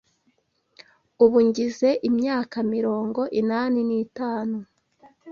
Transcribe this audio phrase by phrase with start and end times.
[1.23, 4.57] Ubu ngize imyaka mirongo inani n’itanu,